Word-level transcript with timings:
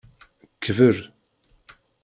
Kber. 0.61 0.97